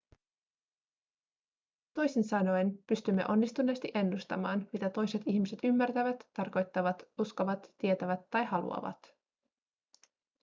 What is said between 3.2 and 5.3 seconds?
onnistuneesti ennustamaan mitä toiset